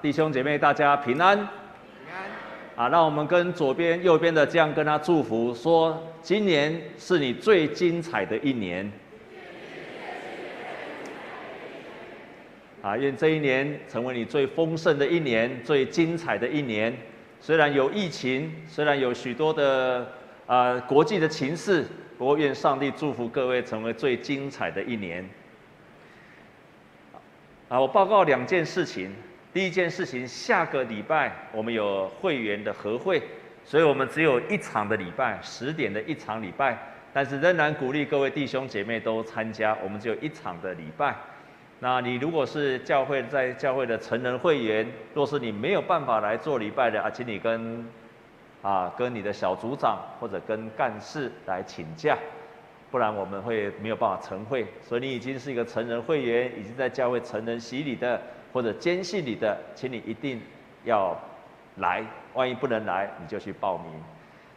[0.00, 1.36] 弟兄姐妹，大家平安。
[1.36, 1.46] 平
[2.14, 2.30] 安。
[2.76, 8.88] 啊，让我们跟左边、右边的这样跟他祝福，说：今年是你最精彩的一年。
[12.80, 16.96] 啊，愿这一年成为你最丰盛的一年，最精彩的一年。
[17.40, 20.06] 虽然有疫情，虽然有许多的
[20.46, 21.84] 啊、呃、国际的情势，
[22.16, 25.28] 不过愿上帝祝福各位成为最精彩的一年。
[27.68, 29.12] 啊，我报告两件事情。
[29.52, 33.20] 第一件事情，下个礼拜我们有会员的合会，
[33.64, 36.76] 所以我们只有一场的礼拜，十点的一场礼拜，
[37.14, 39.76] 但是仍然鼓励各位弟兄姐妹都参加。
[39.82, 41.16] 我们只有一场的礼拜。
[41.80, 47.86] 那你如果是教会在教会的成人会员，若是你没有办法来做礼拜的啊，请你跟
[48.60, 52.18] 啊跟你的小组长或者跟干事来请假，
[52.90, 54.66] 不然我们会没有办法成会。
[54.82, 58.20] 所以你已经是一个成人会员，已经在教会成人洗礼的。
[58.52, 60.40] 或者坚信你的，请你一定
[60.84, 61.16] 要
[61.76, 62.04] 来。
[62.34, 63.90] 万一不能来，你就去报名，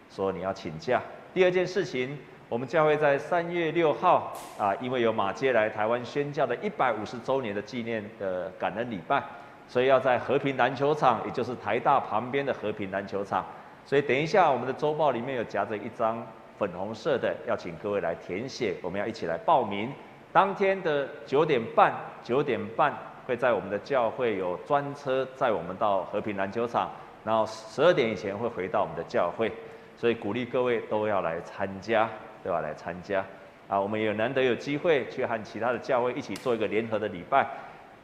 [0.10, 1.02] 说你要请假。
[1.34, 9.24] 第二件事情，我们教会在三月六号啊，因为有马街来台湾宣教的一百五十周年的纪念的感恩礼拜，
[9.68, 13.44] 所以要在和平篮球场，也就是台大旁边的和平篮球场。
[13.86, 16.24] 所以等一下，我们的周报里面有夹着一张
[16.60, 19.92] 粉红色的，要请各位来填写，我们要一起来报名。
[20.32, 22.94] 当天的九点半，九点半。
[23.26, 26.90] 会在我们的教会有专车载我们到和平篮球场，
[27.24, 29.52] 然后十二点以前会回到我们的教会，
[29.96, 32.10] 所以鼓励各位都要来参加，
[32.44, 32.60] 对吧？
[32.62, 33.24] 来参加
[33.68, 33.80] 啊！
[33.80, 37.48] 我们也难得有机会去和其他的教会一起做一个联合的礼拜，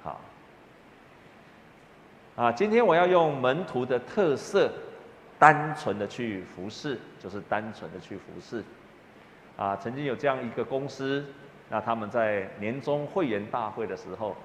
[0.03, 0.21] 好。
[2.35, 4.71] 啊，今天我要用门徒的特色，
[5.39, 8.63] 单纯的去服侍，就是单纯的去服侍。
[9.57, 11.25] 啊，曾经有这样一个公司，
[11.69, 14.35] 那他们在年终会员大会的时候。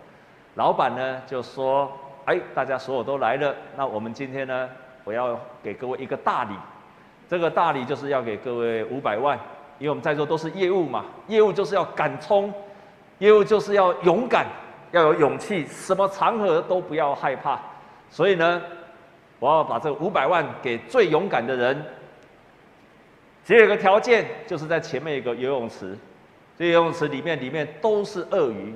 [0.55, 1.91] 老板呢就说
[2.27, 4.69] ：“哎，大家所有都来了，那我们今天呢，
[5.03, 6.51] 我要给各位一个大礼。
[7.27, 9.39] 这个大礼就是要给各位五百万，
[9.79, 12.53] 因为我们在座都是业务嘛，业务就是要敢冲，
[13.19, 14.47] 业务就是要勇敢，
[14.91, 17.59] 要有勇气，什么场合都不要害怕。
[18.11, 18.61] 所以呢，
[19.39, 21.83] 我要把这五百万给最勇敢的人。
[23.43, 25.97] 只有一个条件，就是在前面一个游泳池，
[26.59, 28.75] 这游泳池里面里面都是鳄鱼。”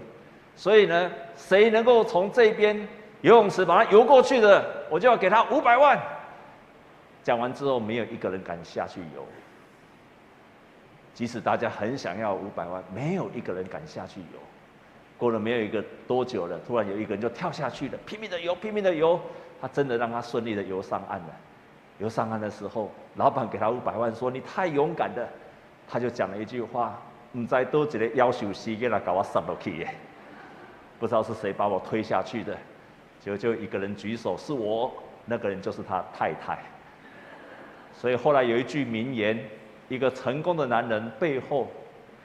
[0.57, 2.77] 所以呢，谁能够从这边
[3.21, 6.01] 游泳池把它游过去的，我就要给他五百万。
[7.23, 9.25] 讲完之后，没有一个人敢下去游。
[11.13, 14.39] 即使大家很想要五百万，没有一个人敢下去游。
[15.19, 19.21] 过了没有一个多久了，突然有一个人就跳下去了，拼命的游，拼命的游。
[19.61, 21.37] 他真的让他顺利的游上岸了。
[21.99, 25.27] 游上岸的时候，老板给他五百万，说你太勇敢了。
[25.89, 27.01] 他就讲了一句话：
[27.33, 29.95] 唔知多几个夭寿司给他搞我上落去耶。
[30.99, 32.57] 不知道是谁把我推下去的，
[33.21, 34.93] 结果就一个人举手，是我，
[35.25, 36.59] 那个人就是他太太。
[37.95, 39.39] 所以后来有一句名言：
[39.89, 41.69] 一个成功的男人背后，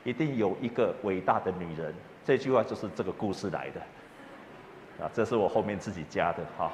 [0.03, 1.93] 一定有一个伟大的女人。
[2.25, 5.03] 这句话就是这个故事来的。
[5.03, 6.71] 啊，这是我后面自己加的哈。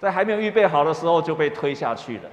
[0.00, 2.30] 在还没有预备好的时候就被推下去了，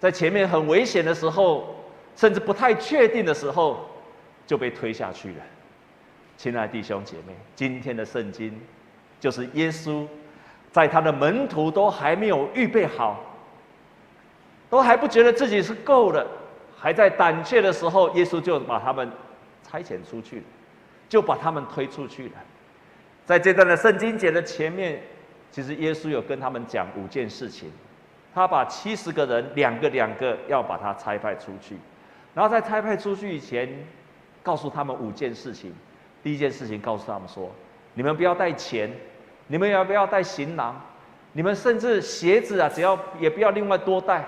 [0.00, 1.76] 在前面很危险的时候，
[2.16, 3.86] 甚至不太确定的时候，
[4.46, 5.42] 就被推下去了。
[6.36, 8.60] 亲爱的弟兄姐妹，今天的圣经
[9.20, 10.06] 就是耶稣
[10.72, 13.20] 在他的门徒都还没有预备好，
[14.68, 16.26] 都还不觉得自己是够的，
[16.76, 19.08] 还在胆怯的时候，耶稣就把他们
[19.62, 20.44] 差遣出去了，
[21.08, 22.32] 就把他们推出去了。
[23.24, 25.00] 在这段的圣经节的前面，
[25.52, 27.70] 其实耶稣有跟他们讲五件事情，
[28.34, 31.76] 他把七十个人两个两个要把他差派出去，
[32.34, 33.68] 然后在差派出去以前，
[34.42, 35.72] 告诉他们五件事情。
[36.22, 37.50] 第一件事情，告诉他们说：
[37.94, 38.90] 你们不要带钱，
[39.48, 40.80] 你们也不要带行囊，
[41.32, 44.24] 你们甚至鞋子啊，只要也不要另外多带。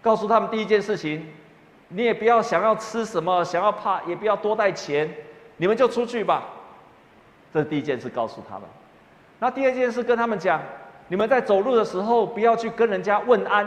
[0.00, 1.26] 告诉他们第一件事情，
[1.88, 5.12] 你也不要想要吃什么，想要怕，也不要多带钱，
[5.56, 6.44] 你们就出去吧。
[7.52, 8.68] 这是第一件事，告诉他们。
[9.38, 10.60] 那第二件事，跟他们讲：
[11.08, 13.66] 你们在走路的时候，不要去跟人家问安。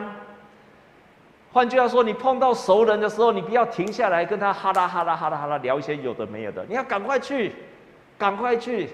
[1.56, 7.54] 换句话说，你碰到熟人的时候，你不要停下来跟他哈啦哈啦哈啦哈啦聊一些有的没有的，你要赶快去，
[8.18, 8.90] 赶快去。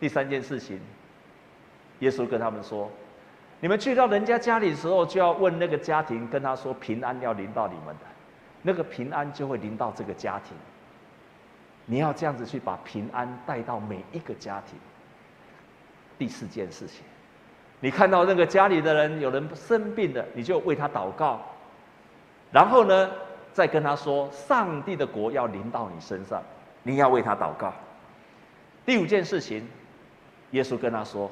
[0.00, 0.80] 第三件事情，
[2.00, 2.90] 耶稣跟他们说：
[3.60, 8.04] 你们去到人家家里的时候，就要问那个家庭，跟他说平安要临到你们的，
[8.62, 10.56] 那个平安就会临到这个家庭。
[11.86, 14.76] 你要这样子去把平安带到每一个家庭。
[16.18, 17.04] 第四件事情。
[17.80, 21.40] 你看到那个家里的人有人生病了，你就为他祷告，
[22.50, 23.10] 然后呢，
[23.52, 26.42] 再跟他说，上帝的国要临到你身上，
[26.82, 27.72] 你要为他祷告。
[28.84, 29.68] 第五件事情，
[30.52, 31.30] 耶稣跟他说：“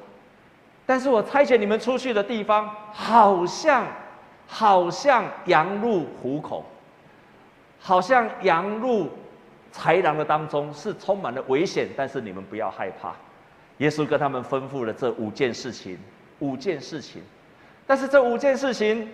[0.86, 3.86] 但是我差遣你们出去的地方，好像，
[4.46, 6.64] 好像羊入虎口，
[7.80, 9.08] 好像羊入
[9.72, 11.88] 豺狼的当中，是充满了危险。
[11.96, 13.12] 但是你们不要害怕。”
[13.78, 15.98] 耶稣跟他们吩咐了这五件事情，
[16.38, 17.22] 五件事情。
[17.86, 19.08] 但是这五件事情，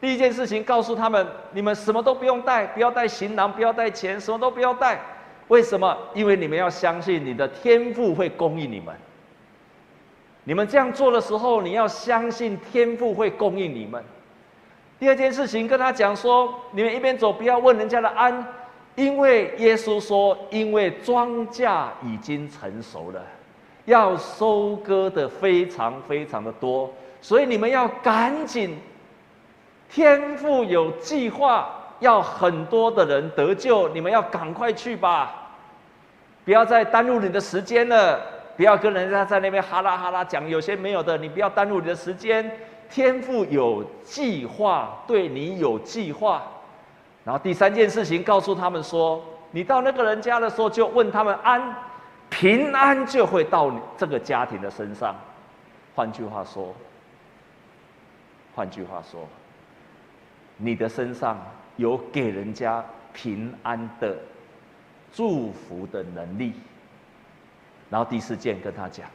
[0.00, 5.00] 第一件事情告诉他们：你们什么都不用带，不要带行囊，不要带钱，什么都不要带。
[5.48, 5.96] 为什么？
[6.12, 8.94] 因为你们要相信你的天赋会供应你们。
[10.44, 14.02] 你们这样做的时候，你要相信天赋会供应你们。
[14.98, 18.46] 第二件事情跟他讲说：你们一边走，不要问人家的安，
[18.94, 23.22] 因为耶稣说，因为庄稼已经成熟了。
[23.86, 28.78] 要收割的非常非常的多，所以你们要赶紧。
[29.88, 35.32] 天父有计划，要很多的人得救，你们要赶快去吧，
[36.44, 38.20] 不要再耽误你的时间了。
[38.56, 42.50] 不要跟人家在那边哈拉哈拉讲有些没有的，你不要耽误你的时间。
[42.90, 46.42] 天父有计划，对你有计划。
[47.22, 49.22] 然后第三件事情，告诉他们说：
[49.52, 51.62] 你到那个人家的时候，就问他们安。
[52.38, 55.16] 平安就会到你这个家庭的身上。
[55.94, 56.74] 换句话说，
[58.54, 59.26] 换句话说，
[60.58, 61.38] 你的身上
[61.76, 62.84] 有给人家
[63.14, 64.14] 平安的
[65.10, 66.52] 祝福的能力。
[67.88, 69.08] 然后第四件跟他讲，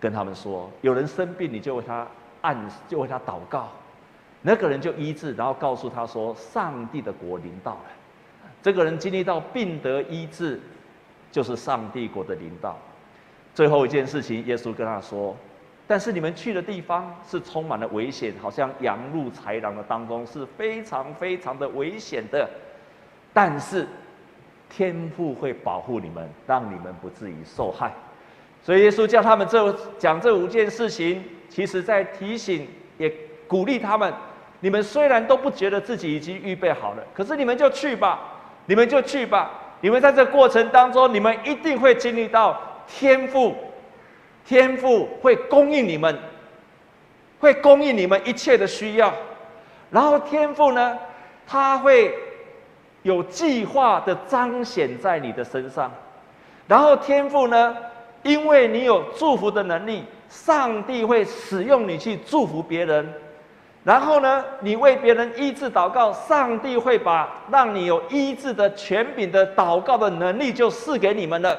[0.00, 2.04] 跟他们说，有人生病，你就为他
[2.40, 2.58] 按，
[2.88, 3.68] 就为他祷告，
[4.40, 7.84] 那个人就医治，然后告诉他说，上帝的国临到了。
[8.60, 10.60] 这个人经历到病得医治。
[11.32, 12.78] 就是上帝国的领导。
[13.54, 15.36] 最后一件事情，耶稣跟他说
[15.86, 22.48] ：“但是你们去的地方是充满了危险，好像羊入豺狼的当中，是非常非常的危险的。
[23.32, 23.86] 但是
[24.70, 27.92] 天父会保护你们，让你们不至于受害。
[28.62, 33.12] 所以耶稣叫他们这讲这五件事情，其实在提醒也
[33.46, 34.12] 鼓励他们：
[34.60, 38.20] 你们虽然都不觉得自己已经预备好了，可是你们就去吧，
[38.66, 43.54] 你们就去吧。”你们在这过程当中，你们一定会经历到天赋，
[44.46, 46.16] 天赋会供应你们，
[47.40, 49.12] 会供应你们一切的需要。
[49.90, 50.96] 然后天赋呢，
[51.46, 52.14] 他会
[53.02, 55.90] 有计划的彰显在你的身上。
[56.68, 57.76] 然后天赋呢，
[58.22, 63.12] 因为你有祝福的能力，上帝会使用你去祝福别人。
[63.84, 71.58] 然后呢，你为别人医治祷告，上帝会把让你有医治的权柄的祷告的能力就赐给你们了。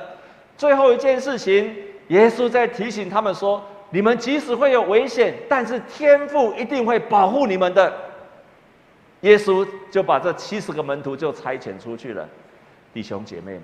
[0.57, 1.75] 最后一件事情，
[2.07, 7.91] 耶稣在提醒他们说：你们即使会有危险，但是天父一定会保护你们的。
[9.21, 12.25] 耶稣就把这七十个门徒就差遣出去了。
[12.93, 13.63] 弟兄姐妹们，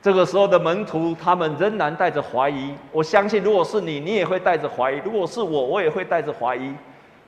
[0.00, 2.72] 这个时候的门徒他们仍然带着怀疑。
[2.92, 6.72] 我相信，如果是你，你也会带着怀疑；如果是我，我也会带着怀疑。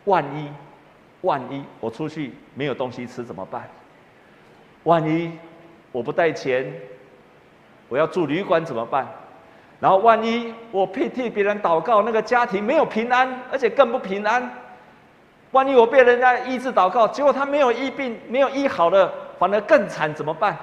[0.05, 0.51] 万一，
[1.23, 3.69] 万一我出去没有东西吃怎么办？
[4.85, 5.31] 万一
[5.93, 6.73] 我不带钱，
[7.89, 9.07] 我要住旅馆怎么办？
[9.79, 14.51] 然后万一我替替别人祷告，那个家庭没有平安，而且更不平安。
[15.53, 20.57] 万一我被人家医治祷告，结果他没有医病，没有医好了，反而更惨，怎么办？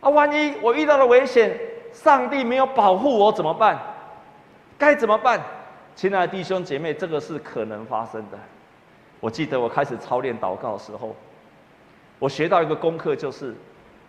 [0.00, 1.58] 啊，万一我遇到了危险，
[1.92, 3.78] 上帝没有保护我怎么办？
[4.78, 5.40] 该怎么办？
[5.98, 8.38] 亲爱的弟兄姐妹，这个是可能发生的。
[9.18, 11.12] 我记得我开始操练祷告的时候，
[12.20, 13.52] 我学到一个功课，就是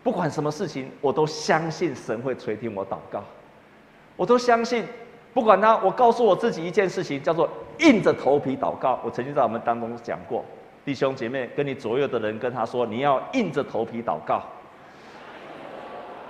[0.04, 3.24] 不管什么事情，我都相信神会垂听我祷告。
[4.16, 4.86] 我都相信，
[5.34, 9.00] 不管他，我告诉我自己一件事情，叫做硬着头皮祷告。
[9.04, 10.46] 我曾经在我们当中讲过，
[10.86, 14.44] 弟兄姐妹，跟你左右的人跟他说，你要硬着头皮祷告。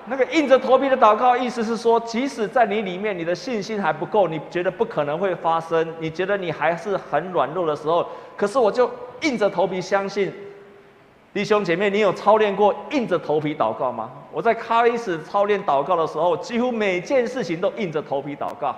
[0.09, 8.03] 那个硬着头皮的祷告，意思是说，即使在你里面，你的信心还不够，你觉得不可能会发生，你觉得你还是很软弱的时候，
[8.35, 8.89] 可是我就
[9.21, 10.33] 硬着头皮相信。
[11.31, 14.09] 弟兄姐妹，你有操练过硬着头皮祷告吗？
[14.31, 18.75] 我在开始操练祷告的时候，几乎每件事情都硬着头皮祷告。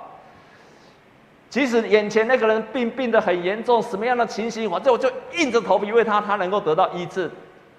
[1.49, 7.31] 即使眼前那个人病病得很严重，什么样的情形，反正我就硬着头皮为他，他能够得到医治。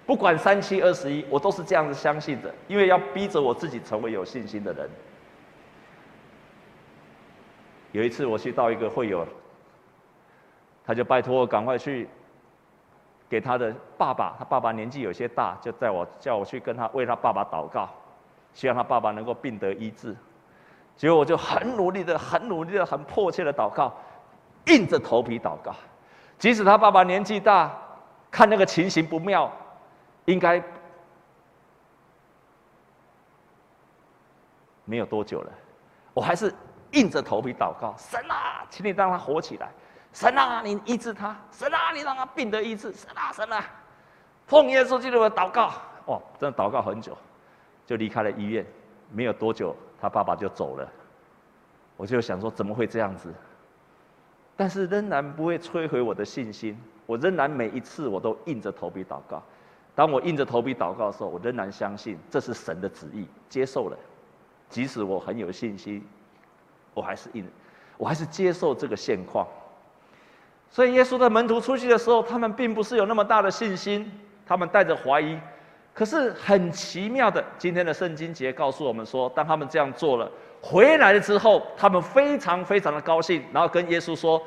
[0.04, 4.90] 不管三七二十一，我都是这样子相信的，因为要逼着我自己成为有信心的人。
[7.92, 9.26] 有一次我去到一个会友，
[10.84, 12.08] 他就拜托我赶快去
[13.28, 17.88] 给他的爸爸，他爸爸年纪有些大，就带我叫我去跟他为他爸爸祷告，
[18.54, 20.16] 希望他爸爸能够病得医治。
[20.96, 23.94] 结果我就很努力的、很努力的、很迫切的祷告，
[24.66, 25.72] 硬着头皮祷告，
[26.38, 27.72] 即使他爸爸年纪大，
[28.30, 29.50] 看那个情形不妙。
[30.24, 30.62] 应该
[34.84, 35.52] 没有多久了，
[36.14, 36.52] 我还是
[36.92, 39.70] 硬着头皮祷告：神啊，请你让他活起来！
[40.12, 41.34] 神啊，你医治他！
[41.50, 42.92] 神啊，你让他病得医治！
[42.92, 43.64] 神啊，神啊，
[44.46, 45.72] 奉耶稣基督的祷告！
[46.06, 47.16] 哇，真的祷告很久，
[47.86, 48.66] 就离开了医院。
[49.10, 50.88] 没有多久，他爸爸就走了。
[51.96, 53.32] 我就想说，怎么会这样子？
[54.56, 56.78] 但是仍然不会摧毁我的信心。
[57.06, 59.42] 我仍然每一次我都硬着头皮祷告。
[59.94, 63.96] 当我硬着头皮祷告的时候，我仍然相信这是神的旨意，接受了。
[64.70, 66.02] 即使我很有信心，
[66.94, 67.46] 我还是硬，
[67.98, 69.46] 我还是接受这个现况。
[70.70, 74.10] 所以耶稣的门徒出去的时候，他们并不是有那么大的信心，
[74.46, 75.38] 他们带着怀疑。
[75.92, 80.30] 可是很奇妙的，今天的圣经节告诉我们说，当他们这样做了，
[80.62, 84.42] 回来了之后，他们非常非常的高兴，然后跟耶稣说：“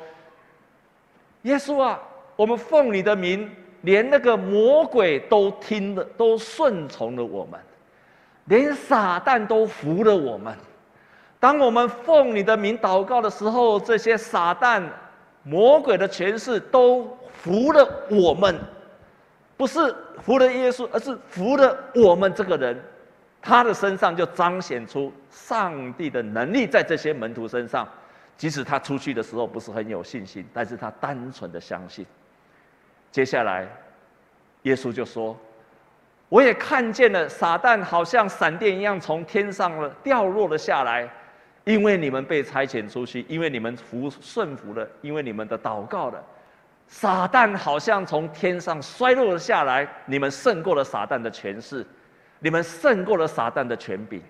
[1.42, 2.02] 耶稣啊，
[2.34, 3.48] 我们奉你的名，
[3.86, 7.60] 连那个魔鬼都听了，都顺从了我们，
[8.46, 10.52] 连撒旦都服了我们。
[11.38, 14.82] 当我们奉你的名祷告的时候，这些撒旦、
[15.44, 18.58] 魔鬼的权势都服了我们。”
[19.56, 22.76] 不是服了耶稣，而是服了我们这个人，
[23.40, 27.88] 他的身上就彰显出上帝的能力在这些门徒身上。
[28.36, 32.04] 即使他出去的时候不是很有信心，但是他单纯的相信。
[33.16, 33.66] 接下来，
[34.64, 35.34] 耶稣就说
[36.28, 41.08] ：“我也看见了撒旦好像闪电一样从天上了掉落了下来，
[41.64, 46.22] 因为你们被差遣出去，因为你们服顺服了，因为你们的祷告了。”
[46.88, 51.86] 撒旦好像从天上摔落了下来，你们胜过了撒旦的权势，
[52.38, 54.22] 你们胜过了撒旦的权柄。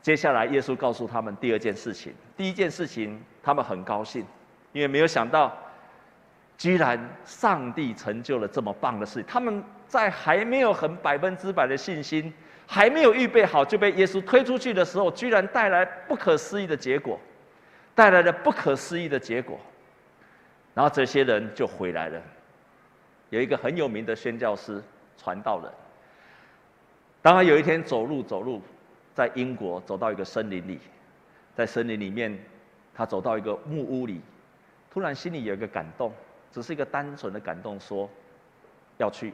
[0.00, 2.14] 接下来，耶稣告诉他们第二件事情。
[2.34, 4.24] 第一件事情，他们很高兴，
[4.72, 5.54] 因为没有想到，
[6.62, 9.20] 居然上帝成就了这么棒的事。
[9.24, 12.32] 他们在还没有很百分之百的信心，
[12.68, 17.18] 还没有预备好就被耶稣推出去的时候，居然带来不可思议的结果，
[17.96, 19.58] 带来了不可思议的结果。
[20.72, 22.22] 然后这些人就回来了。
[23.30, 24.80] 有一个很有名的宣教师、
[25.16, 25.68] 传道人。
[27.20, 28.62] 当他有一天走路走路，
[29.12, 30.78] 在英国走到一个森林里，
[31.56, 32.38] 在森林里面，
[32.94, 34.20] 他走到一个木屋里，
[34.92, 36.12] 突然心里有一个感动，
[36.52, 38.08] 只是一个单纯的感动，说
[38.98, 39.32] 要去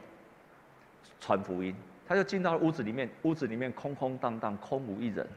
[1.19, 1.75] 传福音。
[2.07, 5.27] 他就进到屋子里面，屋子里面空空荡荡，空无一人，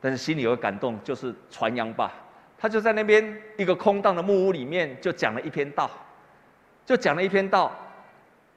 [0.00, 2.12] 但是心里有个感动，就是传扬吧。
[2.58, 5.90] 他就在那边一个空荡的木屋里面，就讲了一篇道，
[6.84, 7.70] 就讲了一篇道。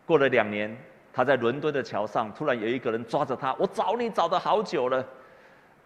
[0.06, 0.76] 过了两年，
[1.12, 5.04] 他在伦敦的桥上，突然有一个人抓着他，我找你找得好久了。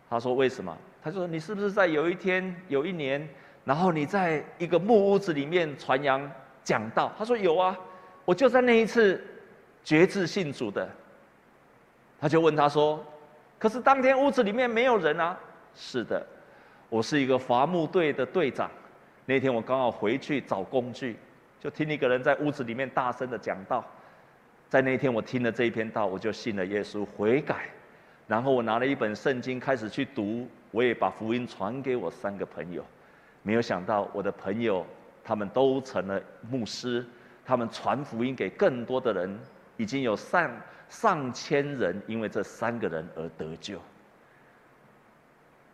[0.10, 3.26] 他说：“为什么？”他说：“你是不是在有一天、有一年，
[3.64, 6.30] 然后你在一个木屋子里面传扬
[6.70, 7.76] 讲道？”他说：“有啊，
[8.26, 9.20] 我就在那一次
[9.84, 10.88] 决志信主的。”
[12.22, 13.04] 他就问他说
[13.58, 15.36] ：“可是当天屋子里面没有人啊？”
[15.74, 16.26] 是的。
[16.90, 18.70] 我是一个伐木队的队长，
[19.26, 21.18] 那天我刚好回去找工具，
[21.60, 23.84] 就听一个人在屋子里面大声的讲道。
[24.68, 27.70] 在那天我听了这一篇道，我就信了耶稣，悔改，
[28.28, 32.84] 然后我拿了一本圣经开始去读，我也把福音传给我三个朋友。
[33.44, 34.86] 没有想到我的朋友
[35.30, 36.20] 他们都成了
[36.50, 37.06] 牧师，
[37.46, 39.40] 他们传福音给更多的人，
[39.78, 40.52] 已经有上
[40.90, 43.80] 上千人因为这三个人而得救。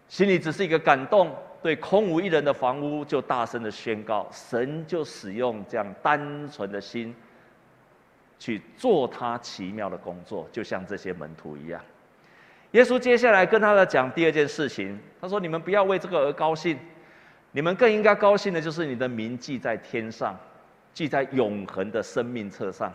[0.10, 1.34] 心里只是一个感动，
[1.64, 7.16] 对空无一人的房屋就大声的宣告，神就使用这样单纯的心
[8.38, 11.82] 去做他奇妙的工作，就像这些门徒一样。
[12.72, 16.78] 耶稣接下来跟他们讲第二件事情，他说：“你们不要为这个而高兴，
[17.56, 20.38] 你们更应该高兴的就是你的名记在天上，
[20.94, 22.92] 记在永恒的生命册上。”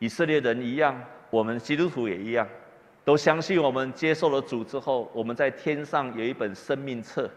[0.00, 0.94] 以色列人一样，
[1.30, 2.46] 我们基督徒也一样。
[3.02, 7.28] 都相信我们接受了主之后，我们在天上有一本生命册，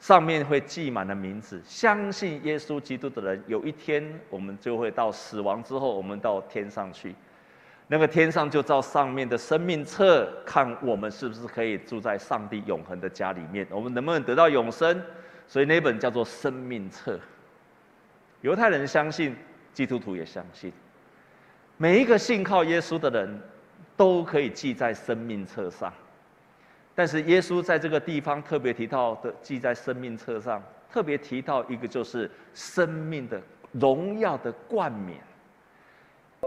[0.00, 1.60] 上面会记满了名字。
[1.66, 7.14] 相信耶稣基督的人，有一天我们就会到死亡之后，我们到天上去。
[7.86, 15.02] 那个天上就照上面的生命册，看我们是不是可以住在上帝永恒的家里面，我们能不能得到永生？
[15.46, 17.18] 所以那本叫做生命册。
[18.40, 19.36] 犹太人相信，
[19.72, 20.72] 基督徒也相信，
[21.76, 23.40] 每一个信靠耶稣的人。
[23.96, 25.94] 都可以记在生命册上，
[26.96, 30.60] 但是耶稣在这个地方特别提到的，记在生命册上，
[30.90, 35.20] 特别提到一个就是生命的荣耀的冠冕，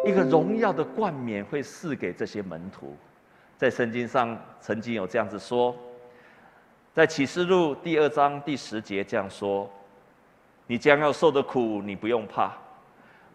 [0.06, 2.96] 一个荣耀的冠冕会赐给这些门徒，
[3.58, 5.76] 在圣经上曾经有这样子说，
[6.94, 9.70] 在启示录第二章第十节这样说：
[10.66, 12.54] 你将要受的苦，你不用怕。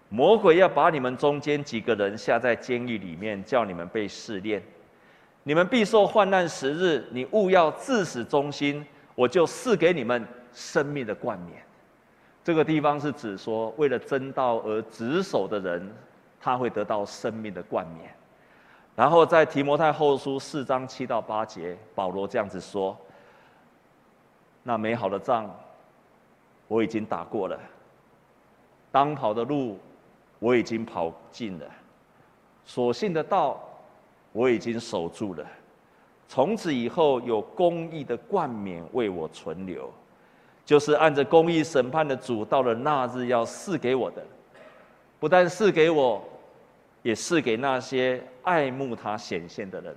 [0.09, 4.62] 魔鬼要把你们中间几个人下在监狱里面，叫你们被试炼。
[5.42, 11.62] 你们必受患难十日，你勿要至死忠心，我就赐给你们生命的冠冕。
[12.45, 15.90] 这个地方是指说，为了真道而执守的人，
[16.42, 18.12] 他会得到生命的冠冕。
[18.96, 22.94] 然后在提摩太后书四章七到八节，保罗这样子说
[24.62, 25.49] ：“那美好的仗，
[26.68, 27.56] 我已经打过了；
[28.90, 29.78] 当跑的路，
[30.40, 31.66] 我已经跑尽了；
[32.66, 33.58] 所信的道，
[34.32, 35.46] 我已经守住了。
[36.28, 39.90] 从此以后，有公义的冠冕为我存留，
[40.66, 44.22] 就是按着公义审判的主，到了那日要赐给我的，
[45.18, 46.22] 不但赐给我。”
[47.02, 49.97] 也赐给那些爱慕他显现的人。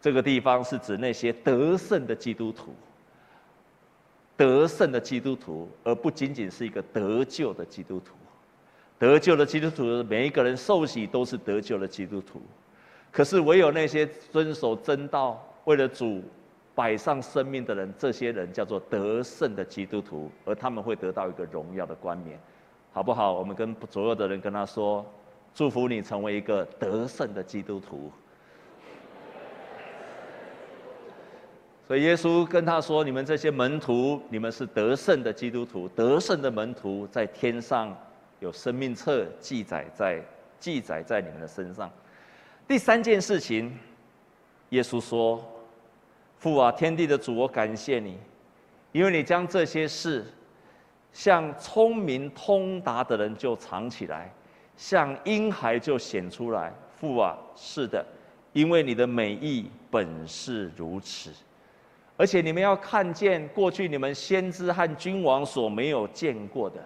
[0.00, 2.72] 这个地方是指那些得胜的基督徒，
[4.36, 8.14] 得胜的基督徒，而不仅仅是一个得救的基督徒。
[8.96, 12.40] 得救的基督徒，每一个人受洗都是得救的基督徒。
[13.10, 16.22] 可是唯有那些遵守真道、为了主
[16.74, 22.38] 摆上生命的人，这些人叫做得胜的基督徒，而他们会得到一个荣耀的冠冕，
[22.92, 23.32] 好不好？
[23.32, 25.04] 我们跟左右的人跟他说。
[25.58, 28.12] 祝福你成为一个得胜的基督徒。
[31.84, 37.92] 所以耶稣跟他说：“你们这些门徒，你们是得胜的基督徒，得胜的门徒，在天上
[38.38, 40.22] 有生命册记载在
[40.60, 41.90] 记载在你们的身上。”
[42.68, 43.76] 第三件事情，
[44.68, 45.44] 耶稣说
[46.38, 48.16] ：“父啊，天地的主，我感谢你，
[48.92, 50.24] 因为你将这些事，
[51.12, 54.32] 向聪明通达的人就藏起来。”
[54.78, 58.06] 像婴孩就显出来，父啊，是的，
[58.52, 61.32] 因为你的美意本是如此，
[62.16, 66.76] 而且你们要看见过去你们先知和君王所没有见过的。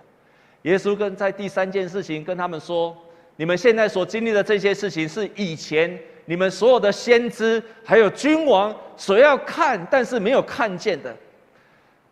[0.62, 2.96] 耶稣跟在第三件事情跟他们说，
[3.36, 11.14] 你们现在所经历的这些事情，是以前你们所有的先知还有君王所要看但是没有看见的，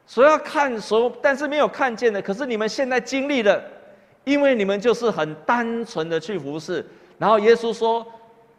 [0.04, 3.64] 所要看所但是没有看见的，可是你们现在经历了。
[4.30, 6.86] 因为你们就是很单纯的去服侍，
[7.18, 8.06] 然后耶稣说，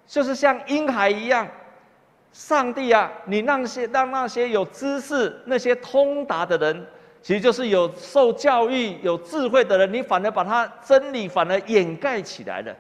[0.06, 1.48] 就是像婴孩一样，
[2.34, 6.86] 上帝啊，你那些让那些有知识、那些通达的人，
[7.22, 12.76] 其实就是有受教育、有智慧的人，你反而把他真理反而掩盖起来了，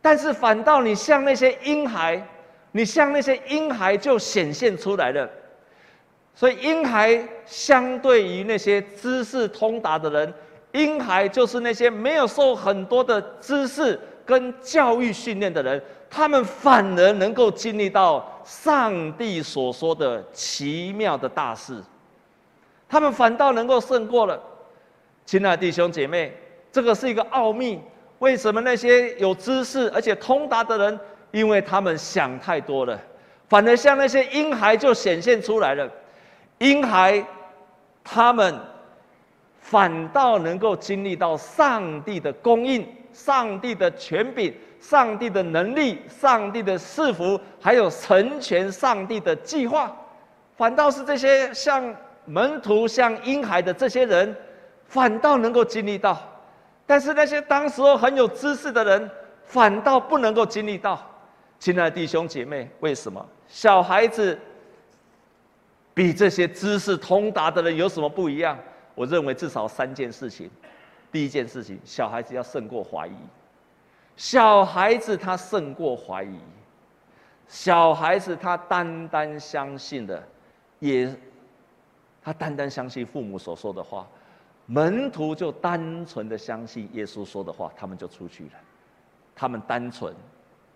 [0.00, 2.26] 但是反倒你像那些婴孩，
[2.70, 5.28] 你像那些婴孩就显现出来了，
[6.34, 10.32] 所以婴孩相对于那些知识通达的人。
[10.72, 21.82] 婴孩就是那些没有受很多的知识跟教育训练的人，他们反而能够经历到上帝所说的奇妙的大事，
[22.88, 24.40] 他们反倒能够胜过了。
[25.26, 26.34] 亲爱的弟兄姐妹，
[26.70, 27.78] 这个是一个奥秘。
[28.20, 31.00] 为什么那些有知识而且通达的人，
[31.32, 32.98] 因为他们想太多了，
[33.48, 35.86] 反而像那些婴孩就显现出来了。
[36.58, 37.22] 婴孩，
[38.02, 38.58] 他们。
[39.62, 49.96] 反倒能够经历到上帝的供应、上帝的权柄、上帝的能力、上帝的赐福，还有成全上帝的计划。
[50.56, 51.94] 反倒是这些像
[52.26, 54.36] 门徒、像婴孩的这些人，
[54.84, 56.14] 反倒能够经历到；
[56.84, 59.10] 但是那些当时候很有知识的人，
[59.46, 61.00] 反倒不能够经历到。
[61.58, 64.36] 亲爱的弟兄姐妹，为什么小孩子
[65.94, 68.58] 比这些知识通达的人有什么不一样？
[68.94, 70.50] 我认为至少三件事情。
[71.10, 73.16] 第一件事情，小孩子要胜过怀疑。
[74.16, 76.38] 小孩子他胜过怀疑。
[77.48, 80.22] 小孩子他单单相信的，
[80.78, 81.14] 也
[82.22, 84.06] 他单单相信父母所说的话。
[84.64, 88.52] 门徒就单纯的相信耶稣说的话，他们就出去了。
[89.34, 90.14] 他们单纯，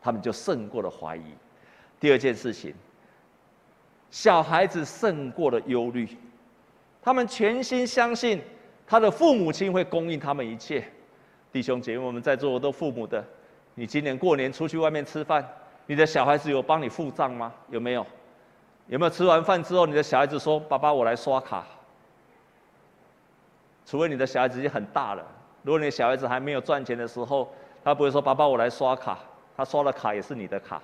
[0.03, 1.23] 他们就胜过了怀疑。
[1.99, 2.75] 第二件事情，
[4.11, 6.09] 小孩子胜过了忧虑。
[7.07, 8.43] 他们全心相信，
[8.85, 10.83] 他的父母亲会供应他们一切。
[11.53, 13.25] 弟兄姐妹，我们在座都父母的，
[13.77, 15.49] 你今年过年出去外面吃饭，
[15.87, 17.55] 你的小孩子有帮你付账吗？
[17.71, 18.05] 有没有？
[18.89, 21.65] 有没有吃完饭之后，你的小孩子说：“爸爸，我来刷卡。”
[23.87, 25.25] 除非你的小孩子已经很大了，
[25.63, 27.49] 如果你的小孩子还没有赚钱的时候，
[27.85, 29.21] 他不会说：“爸爸，我来刷卡。”
[29.57, 30.83] 他刷了卡也是你的卡。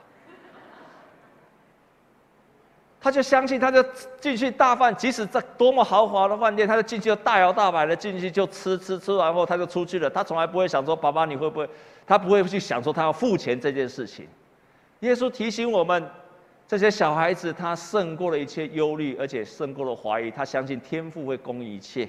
[3.02, 3.84] 他就相信，他就
[4.20, 10.08] 进去大饭，即使在多么豪华的饭店，他就进去就大摇大摆的进去就吃吃吃完后他就出去了。
[10.08, 11.68] 他从来不会想说：“爸爸，你会不会？”
[12.06, 14.28] 他不会去想说他要付钱这件事情。
[15.00, 16.08] 耶稣提醒我们，
[16.68, 20.30] 这些小孩子他胜过了一切忧虑，而且胜过了怀疑。
[20.30, 22.08] 他相信天父会供应一切，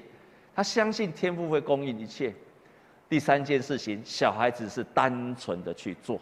[0.55, 2.31] 他相信天父会供应一切。
[3.09, 6.19] 第三件事情，小孩子是单纯的去做，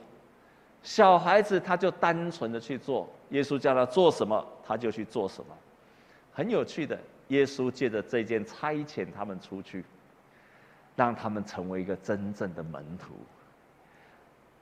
[0.84, 5.56] 小孩子他就单纯的去做，耶稣叫他做什么，他就去做什么。
[6.34, 9.86] 很有趣的，耶稣借着这件差遣他们出去，
[10.96, 13.14] 让他们成为一个真正的门徒。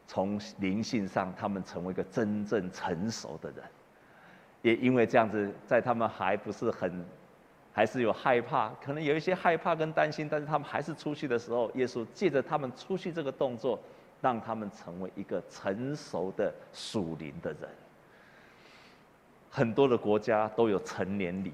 [0.07, 3.63] 从灵性上，他们成为一个真正成熟的人。
[4.61, 7.05] 也因为这样子，在他们还不是很，
[7.71, 13.79] 还是有害怕，可能有一些害怕跟担心，但是他们还是出去的时候，耶稣借着他们出去这个动作，
[14.21, 17.69] 让他们成为一个成熟的属灵的人。
[19.49, 21.51] 很多的国家都有成年礼，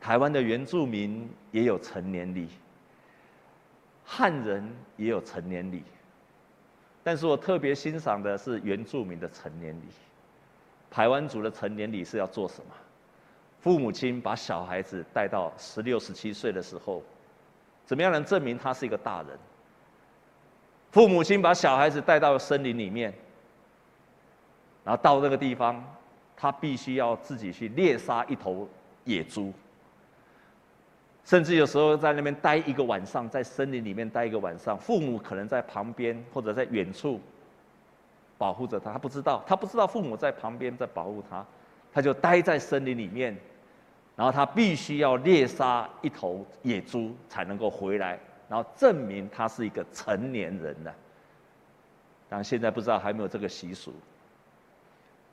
[0.00, 2.48] 台湾的原住民也有成年礼，
[4.04, 5.82] 汉人也有成年礼，
[7.02, 9.86] 但是我特别欣赏的是原住民的成年礼。
[10.88, 12.72] 台湾族的成年礼是要做什么？
[13.58, 17.02] 父母亲把小孩子带到十六、十七岁的时候，
[17.84, 19.36] 怎么样能证明他是一个大人？
[20.90, 23.12] 父母亲把小孩子带到森林里面，
[24.84, 25.84] 然后到那个地方，
[26.36, 28.68] 他必须要自己去猎杀一头
[29.04, 29.52] 野猪，
[31.24, 37.20] 甚至有时候在那边待一个晚上，在森林里面待一个晚上，父母可能在旁边或者在远处。
[38.38, 41.42] 保护着他，他不知道，他不知道父母在旁边在保护他，
[41.90, 43.34] 他就待在森林里面，
[44.14, 50.94] 然后他必须要猎杀一头野猪才能够回来，然后证明他是一个成年人了。
[52.28, 53.92] 但现在不知道还没有这个习俗，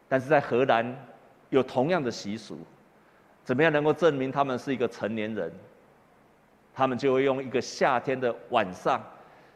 [0.08, 0.96] 但是在荷兰
[1.50, 2.60] 有同样的习俗，
[3.44, 5.52] 怎么样能够证明他们是一个成年人？
[6.74, 9.02] 他们就会用一个夏天的晚上，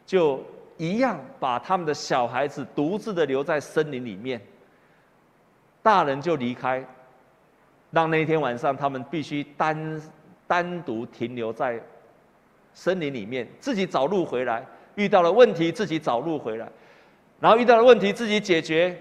[0.06, 0.42] 就。
[0.80, 4.40] 一样把他们的小孩子独自的留在森林里面，
[5.82, 6.86] 大人就离开，
[7.90, 10.00] 让那天晚上他们必须单
[10.46, 11.82] 单独停留在
[12.74, 14.64] 森林里面，自己找路回来。
[14.94, 16.68] 遇到了问题自己找路回来，
[17.38, 19.00] 然后遇到了问题自己解决，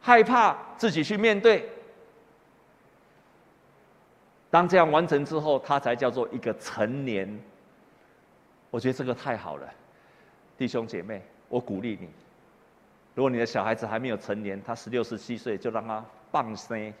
[0.00, 1.68] 害怕自己去面对。
[4.50, 7.40] 当这样完成之后，他才叫做一个成年。
[8.72, 9.68] 我觉得这个太好了。
[10.58, 12.08] 弟兄姐妹，我鼓励你，
[13.14, 16.92] 如果你的小孩子还没有成年，他十六、十七岁，就让他放生，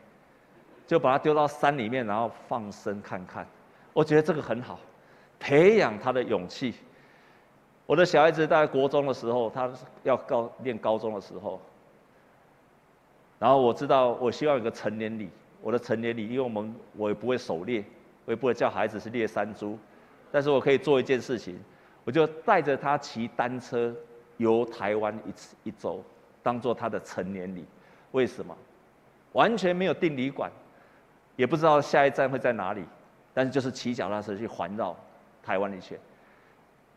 [0.86, 3.44] 就把他丢到山里面，然后放生看看。
[3.92, 4.78] 我觉得这个很好，
[5.44, 6.72] 培养他的勇气。
[7.84, 9.70] 我的小孩子在国中的时候，他
[10.02, 11.60] 要高念高中的时候，
[13.38, 15.28] 然后我知道，我希望有个成年礼。
[15.60, 17.84] 我的成年礼，因为我们我也不会狩猎，
[18.24, 19.78] 我也不会叫孩子去猎山猪，
[20.32, 21.58] 但是我可以做一件事情。
[22.04, 23.94] 我就带着他骑单车
[24.38, 26.02] 游台湾一次一周，
[26.42, 27.66] 当做他的成年礼。
[28.12, 28.56] 为什么？
[29.32, 30.50] 完全没有订旅馆，
[31.36, 32.82] 也不知道下一站会在哪里，
[33.34, 34.96] 但是就是骑脚踏车去环绕
[35.44, 35.98] 台湾一圈，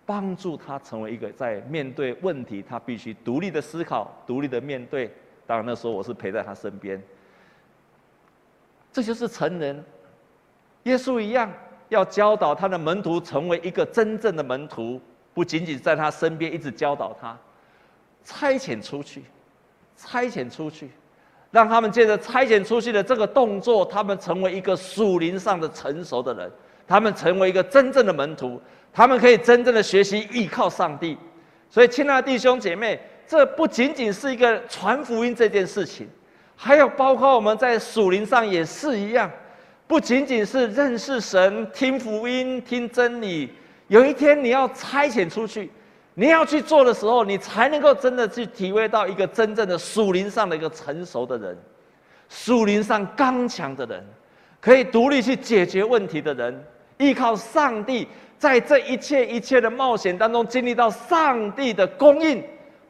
[0.06, 5.14] 帮助他成为一个在面对问题他必须独立的思考、独立的面对。
[5.46, 7.02] 当然那时候我是陪在他身边，
[8.92, 9.84] 这就是成人，
[10.84, 11.52] 耶稣一样。
[11.90, 15.00] 要教导他的门徒成为一个真正的门徒，
[15.34, 17.38] 不仅仅在他身边一直教导他，
[18.26, 19.24] 差遣出去，
[19.96, 20.90] 差遣出去，
[21.50, 26.52] 让他们借着差遣出去的这个动作，他们成为一个属灵上的成熟的人，
[26.88, 28.62] 他们成为一个真正的门徒，
[28.94, 31.18] 他们可以真正的学习依靠上帝。
[31.70, 36.08] 所以，亲爱的弟兄姐妹，这不仅仅是一个传福音这件事情，
[36.56, 39.30] 还有包括我们在属灵上也是一样。
[39.86, 43.50] 不仅仅是认识神、听福音、听真理，
[43.88, 45.70] 有一天你要差遣出去，
[46.14, 51.58] 你要去做的时候，你才能够真的去体会到一个真正的属灵上的一个成熟的人，
[52.28, 54.06] 属灵上刚强的人，
[54.60, 56.66] 可以独立去解决问题的人，
[56.98, 58.08] 依靠上帝，
[58.38, 62.44] 在这一切一切的冒险当中，经历到上帝的供应、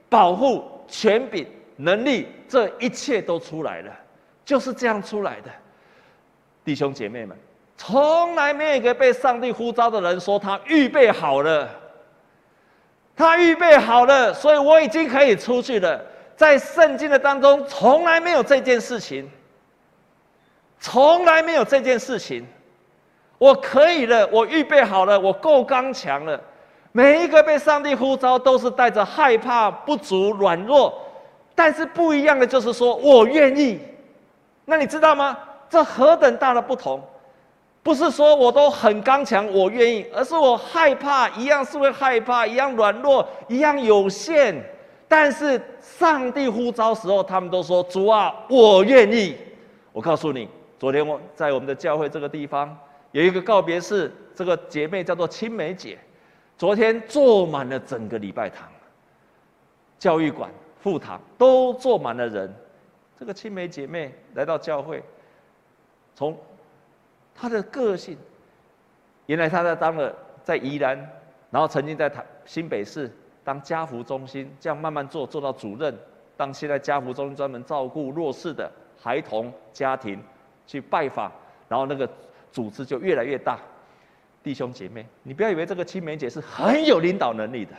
[0.10, 3.92] 保护、权柄、能力，这一切都出来了，
[4.46, 5.52] 就是这样出来的。
[6.64, 7.38] 弟兄姐妹们，
[7.78, 11.70] 从来没有一个被上帝呼召的人说他预备好了，
[13.16, 16.04] 他预备好了，所以我已经可以出去了。
[16.36, 19.30] 在圣经的当中，从来没有这件事情，
[20.80, 22.46] 从来没有这件事情。
[23.38, 26.40] 我可以了，我预备好了，我够刚强了。
[26.92, 30.94] 每一个被上帝呼召，都是带着害怕、不足、软弱，
[31.54, 33.80] 但是不一样的就是说我愿意。
[34.66, 35.38] 那你知道吗？
[35.70, 37.02] 这何等大的不同！
[37.84, 44.56] 不是说我都很刚强，我愿意，而是我害怕，一样是会害怕，一样软弱，一样有限。
[45.08, 49.38] 但是上帝呼召时候，他们都说：“主啊，我愿意。”
[49.94, 52.78] 我告诉你，昨天我在我们的教会这个地方
[53.12, 55.98] 有一个告别式，这个姐妹叫做青梅姐，
[56.58, 58.68] 昨天坐满了整个礼拜堂。
[59.98, 62.54] 教育馆副堂都坐满了人。
[63.18, 65.04] 这个青梅姐妹来到教会，
[66.14, 66.38] 从
[67.34, 68.16] 她的个性，
[69.26, 70.96] 原来她在当了在宜兰，
[71.50, 73.12] 然后曾经在台新北市
[73.44, 75.98] 当家福中心，这样慢慢做做到主任，
[76.36, 80.24] 当现在家福中心专门照顾弱势的孩童家庭
[80.68, 81.32] 去拜访，
[81.68, 82.08] 然后那个
[82.52, 83.60] 组织就越来越大。
[84.44, 87.74] 弟兄姐妹，你不要以为这个青梅姐是很有领导能力的，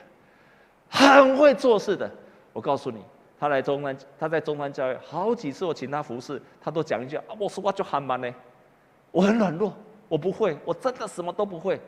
[0.90, 2.10] 很会做事的，
[2.52, 3.02] 我告诉你。
[3.40, 8.28] 她来中南，她在中南教会好几次，我请她服侍，她都讲一句啊，我说话就很慢呢，
[9.12, 9.72] 我很软弱，
[10.08, 11.80] 我不会，我真的什么都不会。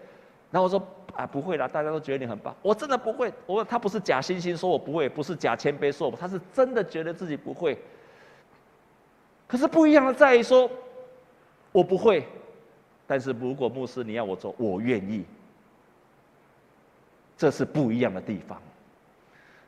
[0.50, 0.82] 然后我说
[1.14, 3.32] 啊，不会啦，大家都觉得你很棒，我真的不会。
[3.46, 7.76] 我说他不是假惺惺说我不会，不是假谦卑说我，他是真的觉得自己不会。
[9.46, 10.70] 可是不一样的在于说，
[11.72, 12.26] 我不会，
[13.10, 15.24] 但是如果牧师你要我做，我愿意。
[17.36, 18.56] 这是不一样的地方。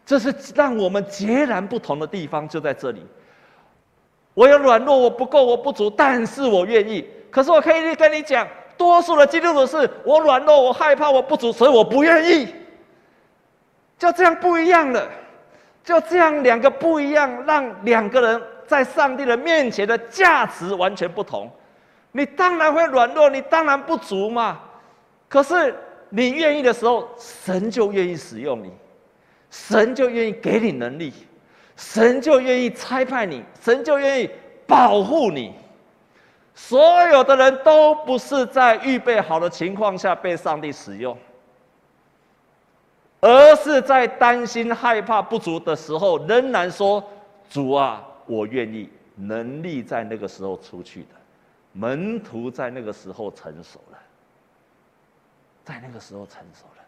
[0.06, 3.04] 这是让我们截然不同的地方，就在这里。
[4.34, 7.04] 我有软弱，我不够，我不足，但是我愿意。
[7.32, 12.54] 可是我可以跟你讲，多数的基督徒是我软弱，我害怕，我不足，所以我不愿意。
[13.98, 15.10] 就这样不一样了，
[15.82, 21.50] 就这样两个不一样，让两个人在上帝的面前的价值完全不同。
[22.12, 24.60] 你当然会软弱，你当然不足嘛。
[25.28, 25.74] 可是
[26.10, 28.70] 你愿意的时候，神就愿意使用你。
[29.50, 31.12] 神就愿意给你能力，
[31.76, 34.30] 神就愿意差派你，神就愿意
[34.66, 35.54] 保护你。
[36.54, 41.16] 所有的人都不是在预备好的情况下被上帝使用，
[43.20, 47.02] 而是在担心、害怕、不足的时候，仍然说
[47.50, 51.08] ：“主啊，我愿意。”能力在那个时候出去的，
[51.72, 53.98] 门徒在那个时候成熟了，
[55.64, 56.82] 在那个时候成熟了。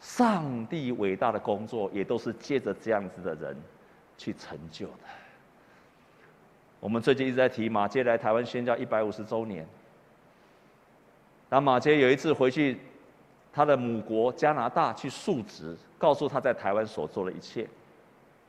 [0.00, 3.56] 上帝伟大的工作，也都是借着这样子的人
[4.18, 5.04] 去成就的。
[6.80, 9.66] 我们最近一直在提马偕来台湾宣教一百五十周年。
[11.48, 12.78] 当马偕有一次回去
[13.52, 17.66] 他的母国加拿大去述职，告诉他在台湾所做的一切，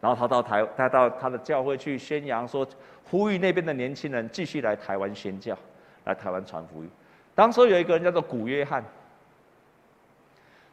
[0.02, 2.68] 然后他到台，他到他的教会去宣扬说，
[3.10, 5.58] 呼吁那边的年轻人继续来台湾宣教，
[6.04, 6.90] 来台湾传福音。
[7.34, 8.84] 当时有一个人叫做古约翰。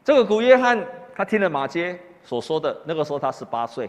[0.04, 3.88] 这个古约翰，他听了马杰所说的，那个时候他十八岁，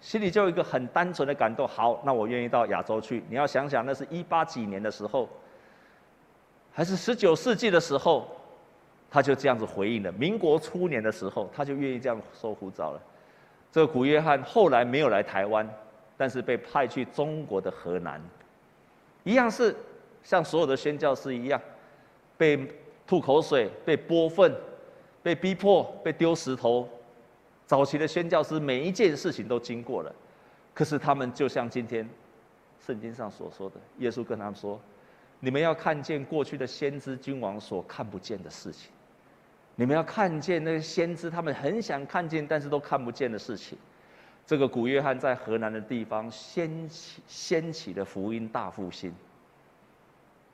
[0.00, 1.66] 心里就有一个很单纯的感动。
[1.66, 3.24] 好，那我愿意到亚洲去。
[3.30, 5.28] 你要想想，那是一八几年的时候，
[6.70, 8.28] 还是十九世纪的时候，
[9.10, 10.12] 他就这样子回应了。
[10.12, 13.00] 民国初年的时候，他就愿意这样收护照了。
[13.74, 15.68] 这个古约翰后来没有来台湾，
[16.16, 18.22] 但是被派去中国的河南，
[19.24, 19.74] 一样是
[20.22, 21.60] 像所有的宣教师一样，
[22.36, 22.56] 被
[23.04, 24.54] 吐口水，被泼粪。
[25.24, 26.86] 被逼迫，被丢石头，
[27.64, 30.14] 早期的宣教师每一件事情都经过了，
[30.74, 32.06] 可是他们就像今天
[32.78, 34.78] 圣经上所说的，耶稣跟他们说
[35.40, 38.92] ：“你们要看见过去的先知君王所看不见的事情，
[39.76, 43.76] 你们要看见那些先知他们很想看见但是都看不见的事情。”
[44.46, 49.10] 这个古约翰在河南的地方掀起掀起的福音大复兴，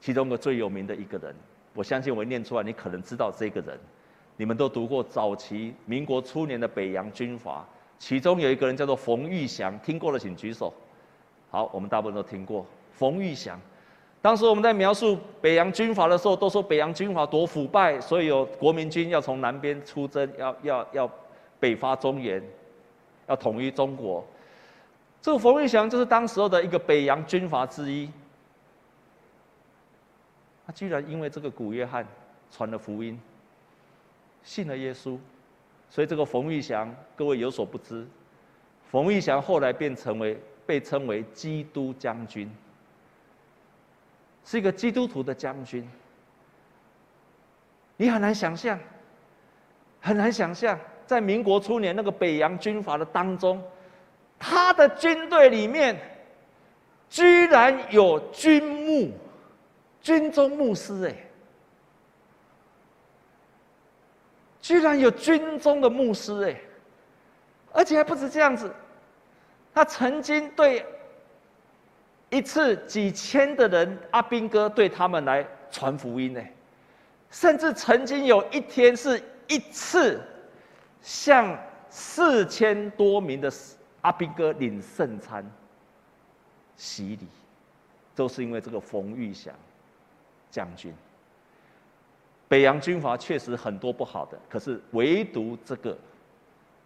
[0.00, 1.34] 其中个最有名的一个人，
[1.74, 3.76] 我相信我念出来，你可能知道这个人。
[4.36, 7.66] 你们都读过早期民国初年的北洋军阀，
[7.98, 10.72] 其中有一个人叫做冯玉祥，听过的请举手。
[11.50, 13.60] 好，我们大部分都听过冯玉祥。
[14.22, 21.10] 当时我们在描述北洋军阀的时候，都说北洋军阀多腐败，所以有国民军要从南边出征，要要要
[21.58, 22.42] 北伐中原，
[23.26, 24.24] 要统一中国。
[25.22, 28.10] 这个冯玉祥就是当时候的一个北洋军阀之一。
[30.66, 32.06] 他居然因为这个古约翰
[32.50, 33.18] 传了福音。
[34.42, 35.18] 信了耶稣，
[35.90, 38.06] 所以这个冯玉祥，各位有所不知，
[38.90, 42.50] 冯玉祥后来便成为被称为基督将军，
[44.50, 45.88] 是一个基督徒的将军。
[47.96, 48.76] 你很难想象，
[50.00, 53.62] 很难想象，在民国初年那个北洋军阀的当中，
[54.40, 55.96] 他的军队里面
[57.08, 59.12] 居然有军牧、
[60.00, 61.14] 军中牧师，哎。
[64.60, 66.60] 居然有军中的牧师哎，
[67.72, 68.74] 而且还不止这样子，
[69.72, 70.84] 他曾经对
[72.30, 76.40] 一次几千的人，阿兵哥对他们来传福音呢，
[77.30, 80.20] 甚至曾经有一天是一次
[81.02, 83.52] 向四千多名的
[84.02, 85.44] 阿兵哥领圣餐
[86.76, 87.26] 洗礼，
[88.14, 89.52] 都是因为这个冯玉祥
[90.50, 90.94] 将军。
[92.46, 95.96] 北洋军阀确实很多不好的，可是唯独这个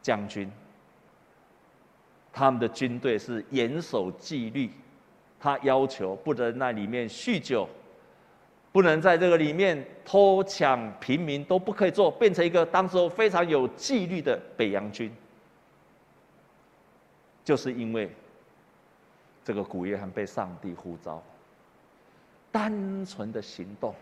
[0.03, 0.51] 将军，
[2.33, 4.71] 他们的军队是严守纪律，
[5.45, 7.69] 他要求不能在里面酗酒，
[8.73, 15.15] 不能在这个里面偷抢平民，都不可以做，变成一个当时候非常有纪律的北洋军。
[17.45, 18.11] 就是因为
[19.45, 21.23] 这个古约翰被上帝呼召，
[22.51, 23.95] 单纯的行动，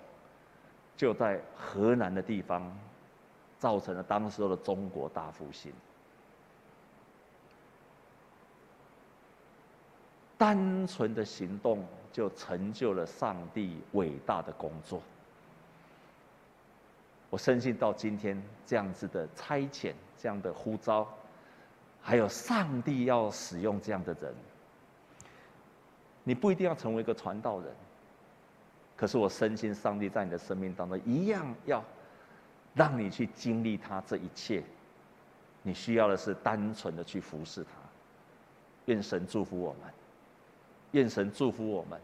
[0.97, 2.73] 就在河南的地方，
[3.59, 5.73] 造成了当时候的中国大复兴。
[10.43, 15.01] 单纯的行动就成就了上帝伟大的工作。
[17.31, 21.07] 我深信到今天这样子的差遣，这样的呼召。
[22.01, 24.35] 还有上帝要使用这样的人，
[26.25, 27.73] 你不一定要成为一个传道人，
[28.97, 31.85] 可是我深信上帝在你的生命当中一样要
[32.75, 34.65] 让你去经历他这一切。
[35.63, 37.71] 你需要的是单纯的去服侍他。
[38.87, 39.83] 愿神祝福我们，
[40.93, 42.01] 愿神祝福我们。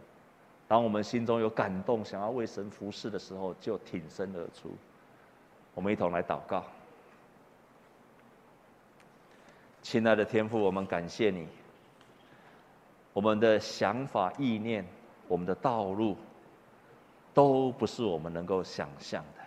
[0.66, 4.70] 当我们心中有感动，想要为神服侍的时候，就挺身而出。
[5.74, 6.64] 我们一同来祷告。
[9.80, 11.46] 亲爱的天父，我们感谢你。
[13.14, 14.86] 我们的想法、意念、
[15.26, 16.16] 我们的道路，
[17.32, 19.42] 都不是我们能够想象的。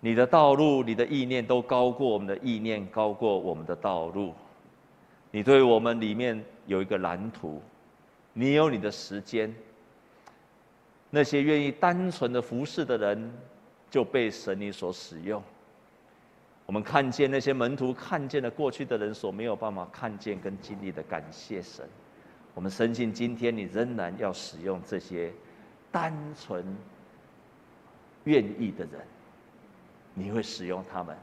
[0.00, 4.32] 你的道路、你的意念都高过我们的意念，高过我们的道路。
[5.30, 7.60] 你对我们里面有一个蓝图，
[8.32, 9.54] 你有你的时间。
[11.10, 13.30] 那些愿意单纯的服侍的人，
[13.90, 15.42] 就被神你所使用。
[16.64, 21.86] 我们看见那些门徒看见了过去的人所没有办法看见跟经历的，感谢神。
[22.54, 25.30] 我们深信今天你仍然要使用这些
[25.90, 26.64] 单纯
[28.24, 29.00] 愿意的人，
[30.14, 31.14] 你会使用他们，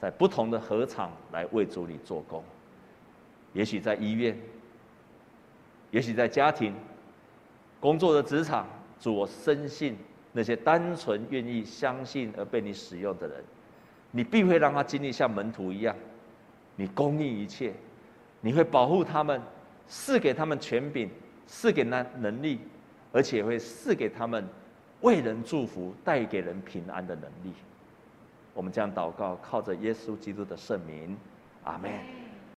[0.00, 2.42] 在不同的禾场来为主你做工。
[3.52, 4.36] 也许在医院，
[5.92, 6.74] 也许在家庭
[7.78, 8.66] 工作的职场，
[8.98, 9.96] 主，我深信
[10.32, 13.44] 那些单纯愿意相信而被你使用的人。
[14.10, 15.94] 你必会让他经历像门徒一样，
[16.76, 17.72] 你供应一切，
[18.40, 19.40] 你会保护他们，
[19.86, 21.08] 赐给他们权柄，
[21.46, 22.58] 赐给那能力，
[23.12, 24.46] 而且会赐给他们
[25.02, 27.52] 为人祝福、带给人平安的能力。
[28.54, 31.16] 我们将祷告，靠着耶稣基督的圣名，
[31.64, 31.90] 阿门。